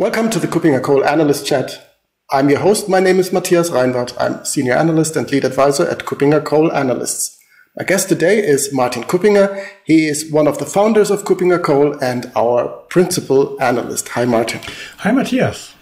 [0.00, 1.98] Welcome to the KuppingerCole Analyst Chat.
[2.30, 2.88] I'm your host.
[2.88, 4.16] My name is Matthias Reinwarth.
[4.18, 7.38] I'm Senior Analyst and Lead Advisor at KuppingerCole Analysts.
[7.76, 9.62] My guest today is Martin Kuppinger.
[9.84, 14.08] He is one of the founders of KuppingerCole and our principal analyst.
[14.08, 14.60] Hi, Martin.
[15.00, 15.74] Hi, Matthias.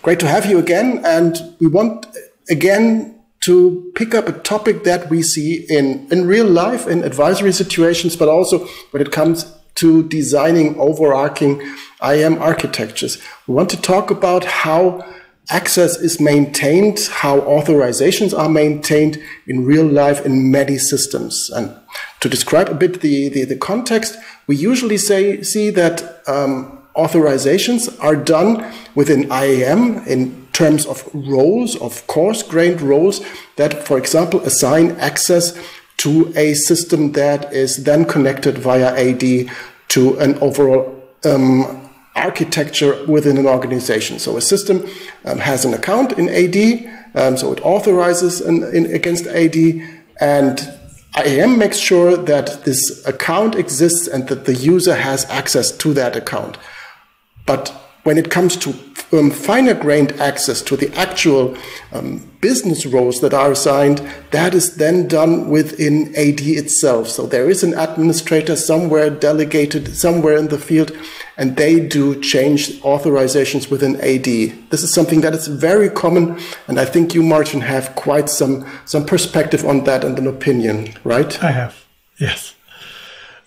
[0.00, 1.02] Great to have you again.
[1.04, 2.06] And we want
[2.48, 7.52] again to pick up a topic that we see in, in real life, in advisory
[7.52, 9.44] situations, but also when it comes
[9.74, 11.60] to designing overarching
[12.02, 13.18] IAM architectures.
[13.46, 15.04] We want to talk about how
[15.50, 21.50] access is maintained, how authorizations are maintained in real life in many systems.
[21.50, 21.74] And
[22.20, 27.96] to describe a bit the, the, the context, we usually say, see that um, authorizations
[28.02, 33.24] are done within IAM in terms of roles, of coarse-grained roles
[33.56, 35.58] that, for example, assign access
[35.96, 39.50] to a system that is then connected via AD
[39.88, 44.18] to an overall um, architecture within an organization.
[44.18, 44.86] So a system
[45.24, 46.56] um, has an account in AD,
[47.14, 49.56] um, so it authorizes an, in, against AD,
[50.20, 50.78] and
[51.16, 56.14] IAM makes sure that this account exists and that the user has access to that
[56.14, 56.56] account.
[57.46, 58.74] But when it comes to
[59.12, 61.56] um, finer grained access to the actual
[61.92, 63.98] um, business roles that are assigned,
[64.30, 67.08] that is then done within AD itself.
[67.08, 70.92] So there is an administrator somewhere delegated somewhere in the field,
[71.36, 74.24] and they do change authorizations within AD.
[74.70, 78.66] This is something that is very common, and I think you, Martin, have quite some
[78.84, 81.42] some perspective on that and an opinion, right?
[81.42, 81.84] I have,
[82.18, 82.54] yes.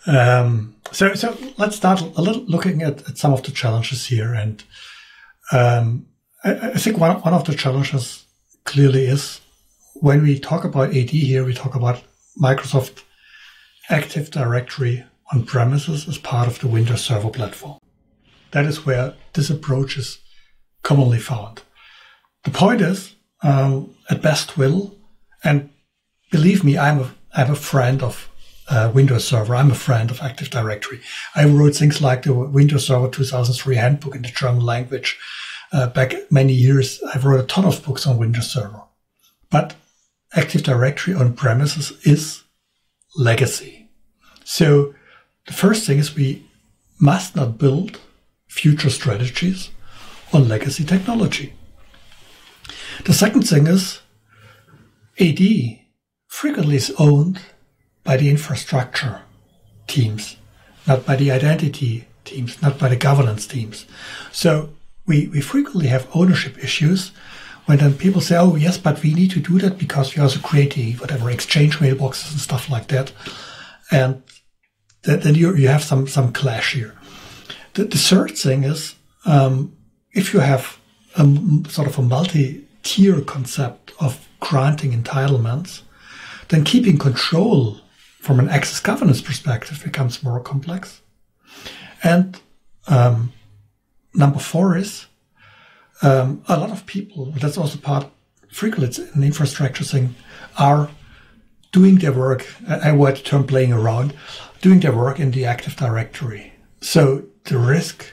[0.06, 4.34] Um, so, so let's start a little looking at, at some of the challenges here.
[4.34, 4.64] And
[5.52, 6.08] um,
[6.44, 8.26] I, I, think one, one of the challenges
[8.64, 9.42] clearly is
[9.96, 12.04] when we talk about AD here, we talk about
[12.42, 13.04] Microsoft
[13.90, 17.80] Active Directory on premises as part of the Windows Server platform.
[18.52, 20.20] That is where this approach is
[20.84, 21.64] commonly found.
[22.44, 24.96] The point is, um, at best will,
[25.44, 25.70] and
[26.32, 28.30] believe me, I'm a, I'm a friend of
[28.74, 29.56] uh, Windows Server.
[29.56, 31.00] I'm a friend of Active Directory.
[31.36, 35.20] I wrote things like the Windows Server 2003 handbook in the German language
[35.72, 37.02] uh, back many years.
[37.14, 38.82] I've wrote a ton of books on Windows Server.
[39.52, 39.76] But
[40.34, 42.44] Active Directory on premises is
[43.16, 43.92] legacy.
[44.44, 44.96] So
[45.46, 46.44] the first thing is we
[47.00, 48.00] must not build
[48.48, 49.70] future strategies
[50.34, 51.54] on legacy technology.
[53.06, 54.02] The second thing is
[55.20, 55.40] AD
[56.28, 57.40] frequently is owned
[58.04, 59.22] by the infrastructure
[59.88, 60.38] teams,
[60.88, 63.86] not by the identity teams, not by the governance teams.
[64.32, 64.70] So
[65.06, 67.12] we, we frequently have ownership issues
[67.66, 70.40] when then people say, oh, yes, but we need to do that because we also
[70.40, 73.14] create the whatever exchange mailboxes and stuff like that.
[73.92, 74.22] And
[75.04, 76.96] then you, you have some, some clash here.
[77.74, 79.76] The, the third thing is, um,
[80.12, 80.78] if you have
[81.16, 81.26] a
[81.70, 85.82] sort of a multi-tier concept of granting entitlements,
[86.50, 87.80] then keeping control
[88.24, 91.02] from an access governance perspective becomes more complex.
[92.02, 92.40] And
[92.88, 93.34] um,
[94.14, 95.08] number four is
[96.02, 98.08] um, a lot of people, that's also part,
[98.50, 100.16] frequently an infrastructure thing,
[100.58, 100.90] are
[101.74, 104.14] doing their work, I avoid the term playing around,
[104.62, 106.54] doing their work in the Active Directory.
[106.80, 108.06] So the risk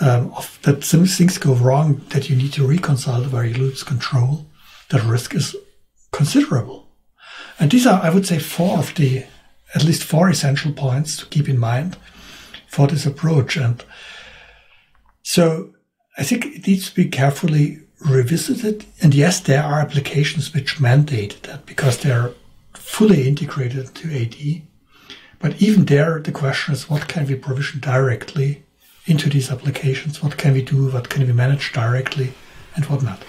[0.00, 3.82] um, of that some things go wrong, that you need to reconcile where you lose
[3.82, 4.46] control,
[4.88, 5.54] that risk is
[6.10, 6.85] considerable.
[7.58, 9.24] And these are, I would say, four of the,
[9.74, 11.96] at least four essential points to keep in mind
[12.68, 13.56] for this approach.
[13.56, 13.82] And
[15.22, 15.74] so
[16.18, 18.84] I think it needs to be carefully revisited.
[19.02, 22.32] And yes, there are applications which mandate that because they're
[22.74, 24.62] fully integrated to AD.
[25.38, 28.62] But even there, the question is what can we provision directly
[29.06, 30.22] into these applications?
[30.22, 30.90] What can we do?
[30.90, 32.32] What can we manage directly
[32.74, 33.20] and what not?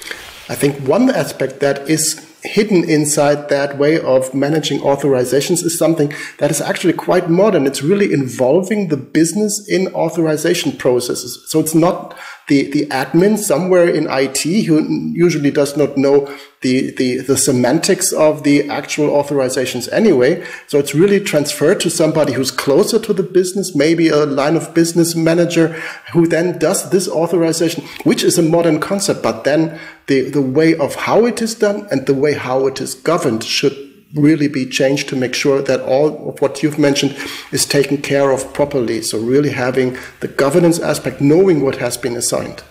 [0.49, 6.13] I think one aspect that is hidden inside that way of managing authorizations is something
[6.39, 7.67] that is actually quite modern.
[7.67, 11.43] It's really involving the business in authorization processes.
[11.47, 12.17] So it's not
[12.47, 14.81] the, the admin somewhere in IT who
[15.13, 20.43] usually does not know the, the, the semantics of the actual authorizations anyway.
[20.67, 24.73] So it's really transferred to somebody who's closer to the business, maybe a line of
[24.73, 25.69] business manager
[26.13, 29.21] who then does this authorization, which is a modern concept.
[29.21, 32.79] But then the, the way of how it is done and the way how it
[32.79, 37.15] is governed should really be changed to make sure that all of what you've mentioned
[37.51, 39.01] is taken care of properly.
[39.01, 42.63] So really having the governance aspect, knowing what has been assigned.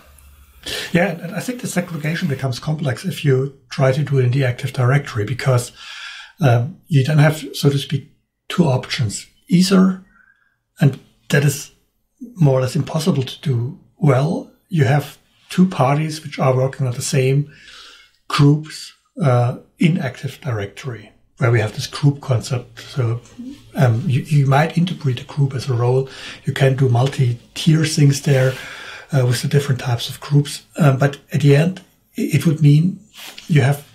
[0.91, 4.31] Yeah, and I think the segregation becomes complex if you try to do it in
[4.31, 5.71] the Active Directory because
[6.41, 8.11] um, you then have, so to speak,
[8.49, 9.25] two options.
[9.47, 10.03] Either,
[10.81, 10.99] and
[11.29, 11.71] that is
[12.35, 15.17] more or less impossible to do well, you have
[15.49, 17.51] two parties which are working on the same
[18.27, 22.79] groups uh, in Active Directory, where we have this group concept.
[22.79, 23.21] So
[23.75, 26.09] um, you, you, might interpret a group as a role.
[26.45, 28.53] You can do multi-tier things there
[29.11, 30.65] uh, with the different types of groups.
[30.77, 31.81] Um, but at the end,
[32.15, 32.99] it would mean
[33.47, 33.87] you have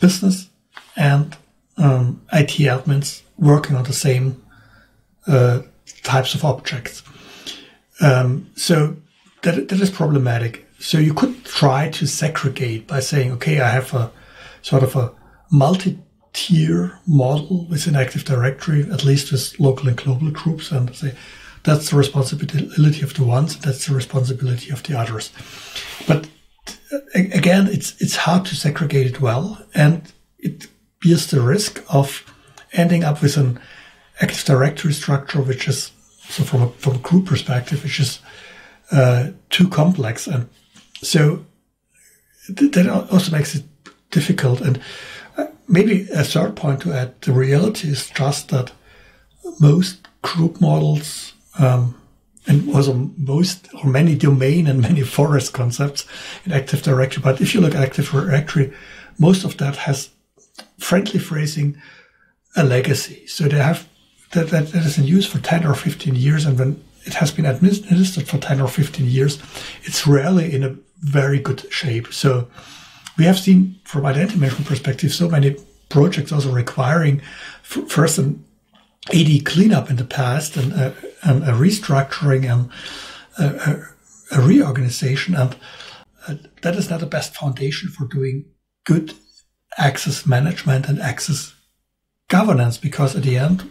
[0.00, 0.48] business
[0.96, 1.36] and
[1.76, 4.42] um, IT admins working on the same
[5.26, 5.62] uh,
[6.02, 7.02] types of objects.
[8.00, 8.96] Um, so
[9.42, 10.66] that, that is problematic.
[10.80, 14.10] So you could try to segregate by saying, okay, I have a
[14.62, 15.12] sort of a
[16.36, 21.14] multi-tier model within Active Directory, at least with local and global groups, and say
[21.62, 25.30] that's the responsibility of the ones, that's the responsibility of the others.
[26.06, 26.28] But
[27.14, 30.68] again, it's it's hard to segregate it well, and it
[31.02, 32.24] bears the risk of
[32.72, 33.58] ending up with an
[34.20, 35.90] Active Directory structure, which is
[36.28, 38.20] so from a, from a group perspective, which is
[38.92, 40.48] uh, too complex, and
[41.02, 41.44] so
[42.56, 43.64] th- that also makes it
[44.10, 44.60] difficult.
[44.60, 44.80] And
[45.68, 48.72] maybe a third point to add: the reality is just that
[49.60, 52.00] most group models um,
[52.46, 56.06] and also most or many domain and many forest concepts
[56.44, 57.22] in Active Directory.
[57.22, 58.72] But if you look at Active Directory,
[59.18, 60.10] most of that has
[60.78, 61.80] friendly phrasing
[62.56, 63.26] a legacy.
[63.26, 63.88] So they have
[64.32, 66.44] that, that, that is in use for 10 or 15 years.
[66.44, 69.38] And when it has been administered for 10 or 15 years,
[69.84, 72.12] it's rarely in a very good shape.
[72.12, 72.48] So
[73.16, 75.56] we have seen from identity management perspective, so many
[75.88, 77.20] projects also requiring
[77.62, 78.44] first an
[79.14, 82.70] AD cleanup in the past and a, and a restructuring and
[83.38, 83.86] a,
[84.36, 85.34] a, reorganization.
[85.34, 85.56] And
[86.26, 88.46] uh, that is not the best foundation for doing
[88.84, 89.14] good
[89.78, 91.54] access management and access
[92.28, 93.70] governance because at the end,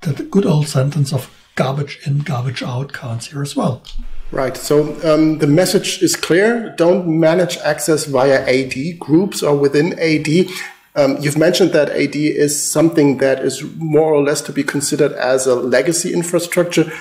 [0.00, 3.82] the good old sentence of garbage in, garbage out counts here as well.
[4.30, 4.56] Right.
[4.56, 6.74] So um, the message is clear.
[6.76, 10.28] Don't manage access via AD groups or within AD.
[10.94, 15.12] Um, you've mentioned that AD is something that is more or less to be considered
[15.12, 16.92] as a legacy infrastructure.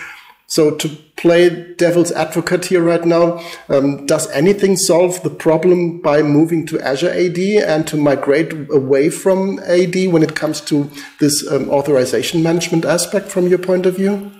[0.49, 6.21] So to play devil's advocate here right now, um, does anything solve the problem by
[6.21, 10.89] moving to Azure AD and to migrate away from AD when it comes to
[11.19, 14.31] this um, authorization management aspect from your point of view?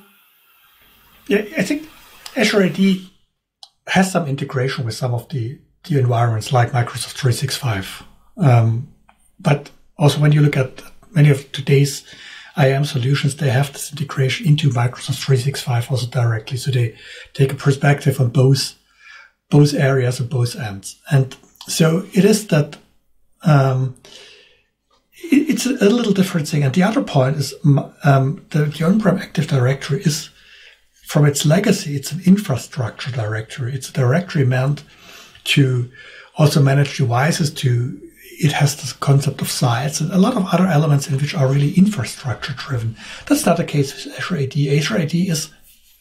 [1.27, 1.89] Yeah, I think
[2.37, 2.79] Azure AD
[3.87, 8.03] has some integration with some of the, the environments like Microsoft 365.
[8.37, 8.93] Um,
[9.39, 10.81] but also when you look at
[11.11, 12.03] many of today's
[12.55, 16.57] IAM solutions, they have this integration into Microsoft 365 also directly.
[16.57, 16.95] So they
[17.33, 18.75] take a perspective on both,
[19.49, 21.01] both areas and both ends.
[21.09, 21.35] And
[21.67, 22.77] so it is that,
[23.43, 23.95] um,
[25.31, 26.63] it, it's a, little different thing.
[26.63, 27.53] And the other point is,
[28.03, 30.29] um, the, the on-prem Active Directory is,
[31.07, 33.73] from its legacy, it's an infrastructure directory.
[33.73, 34.83] It's a directory meant
[35.45, 35.89] to
[36.35, 38.01] also manage devices, to
[38.39, 41.47] it has this concept of sites and a lot of other elements in which are
[41.47, 42.97] really infrastructure driven.
[43.25, 44.57] That's not the case with Azure AD.
[44.57, 45.49] Azure AD is,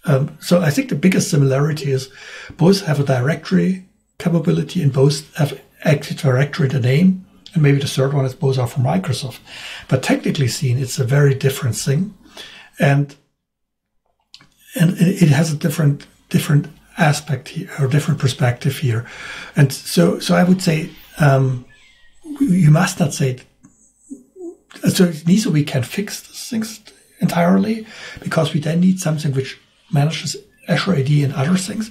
[0.07, 2.11] um, so I think the biggest similarity is
[2.57, 3.87] both have a directory
[4.19, 8.59] capability and both have Active Directory, the name, and maybe the third one is both
[8.59, 9.39] are from Microsoft.
[9.87, 12.13] But technically seen, it's a very different thing.
[12.81, 13.15] And,
[14.79, 16.67] and it has a different, different
[16.99, 19.07] aspect here or different perspective here.
[19.55, 21.65] And so, so I would say, um,
[22.41, 23.41] you must not say
[24.91, 26.81] so neither we can fix things
[27.21, 27.87] entirely
[28.23, 29.59] because we then need something which
[29.91, 30.37] manages
[30.69, 31.91] Azure AD and other things.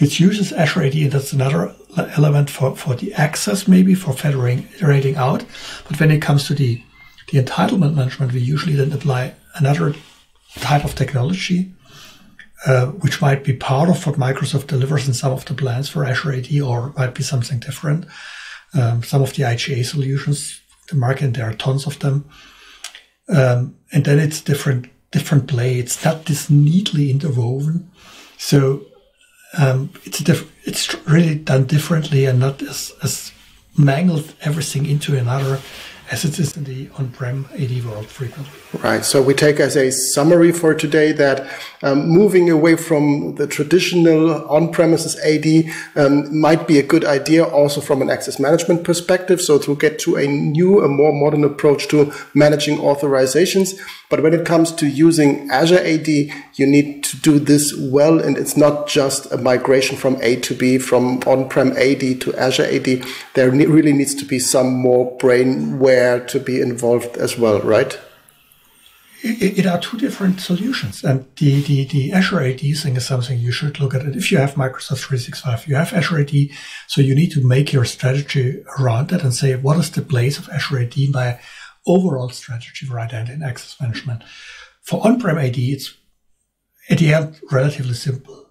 [0.00, 5.16] It uses Azure AD, and that's another element for, for the access, maybe for federating
[5.16, 5.44] out.
[5.86, 6.82] But when it comes to the,
[7.30, 9.94] the entitlement management, we usually then apply another
[10.56, 11.72] type of technology,
[12.66, 16.04] uh, which might be part of what Microsoft delivers in some of the plans for
[16.04, 18.06] Azure AD, or might be something different
[18.74, 22.28] um, some of the IGA solutions, the market, there are tons of them.
[23.28, 25.78] Um, and then it's different, different play.
[25.78, 27.90] It's not this neatly interwoven.
[28.36, 28.84] So,
[29.56, 33.32] um, it's diff- it's really done differently and not as, as
[33.78, 35.60] mangled everything into another
[36.14, 38.60] as it is in the on-prem AD world frequently.
[38.80, 39.04] Right.
[39.04, 41.36] So we take as a summary for today that
[41.82, 45.46] um, moving away from the traditional on-premises AD
[45.96, 49.40] um, might be a good idea also from an access management perspective.
[49.40, 53.74] So to get to a new, a more modern approach to managing authorizations.
[54.08, 58.20] But when it comes to using Azure AD, you need to do this well.
[58.20, 62.68] And it's not just a migration from A to B, from on-prem AD to Azure
[62.76, 63.04] AD.
[63.34, 67.98] There really needs to be some more brainware to be involved as well, right?
[69.24, 71.02] it, it, are two different solutions.
[71.02, 74.04] And the, the, the Azure AD thing is something you should look at.
[74.04, 74.16] It.
[74.16, 76.34] If you have Microsoft 365, you have Azure AD.
[76.88, 80.38] So you need to make your strategy around that and say, what is the place
[80.38, 81.40] of Azure AD in my
[81.86, 84.22] overall strategy for identity and access management?
[84.82, 85.96] For on-prem AD, it's
[86.90, 88.50] at the end relatively simple.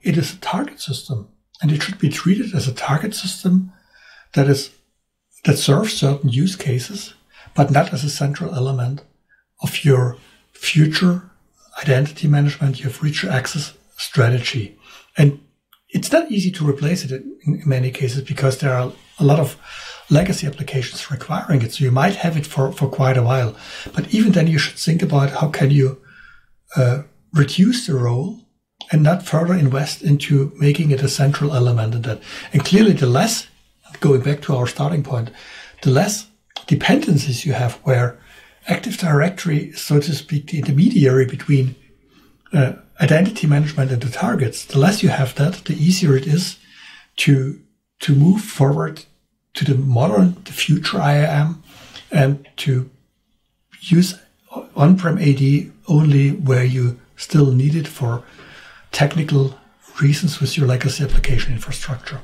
[0.00, 1.28] It is a target system
[1.60, 3.72] and it should be treated as a target system
[4.32, 4.70] that is,
[5.44, 7.14] that serves certain use cases,
[7.54, 9.02] but not as a central element
[9.62, 10.16] of your
[10.52, 11.30] future
[11.82, 14.78] identity management, your future access strategy.
[15.16, 15.40] And
[15.90, 19.56] it's not easy to replace it in, many cases because there are a lot of
[20.10, 21.72] legacy applications requiring it.
[21.72, 23.56] So you might have it for, for quite a while.
[23.94, 26.00] But even then, you should think about how can you
[26.76, 27.02] uh,
[27.32, 28.40] reduce the role
[28.90, 32.20] and not further invest into making it a central element in that.
[32.52, 33.48] And clearly, the less,
[34.00, 35.30] going back to our starting point,
[35.82, 36.26] the less
[36.66, 38.18] dependencies you have where
[38.66, 41.74] Active Directory, is, so to speak, the intermediary between
[42.52, 46.58] uh, identity management and the targets, the less you have that, the easier it is
[47.16, 47.60] to
[48.00, 49.04] to move forward
[49.54, 51.64] to the modern, the future IAM,
[52.12, 52.88] and to
[53.80, 54.14] use
[54.76, 58.22] on-prem AD only where you still need it for
[58.92, 59.58] technical
[60.00, 62.20] reasons with your legacy application infrastructure.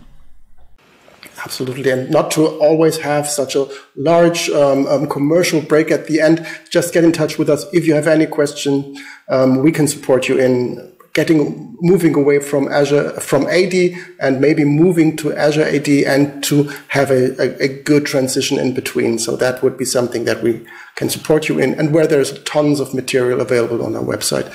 [1.44, 6.20] Absolutely, and not to always have such a large um, um, commercial break at the
[6.20, 6.46] end.
[6.70, 8.96] Just get in touch with us if you have any question.
[9.28, 13.74] Um, we can support you in getting moving away from Azure from AD
[14.20, 18.74] and maybe moving to Azure AD and to have a, a, a, good transition in
[18.74, 19.18] between.
[19.18, 22.80] So that would be something that we can support you in, and where there's tons
[22.80, 24.52] of material available on our website.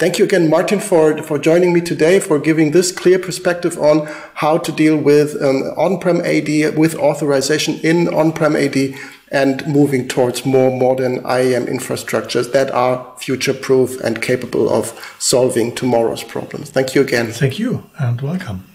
[0.00, 4.06] Thank you again, Martin, for, for joining me today, for giving this clear perspective on
[4.32, 8.94] how to deal with um, on-prem AD, with authorization in on-prem AD,
[9.30, 16.24] and moving towards more modern IAM infrastructures that are future-proof and capable of solving tomorrow's
[16.24, 16.70] problems.
[16.70, 17.30] Thank you again.
[17.30, 18.69] Thank you, and welcome.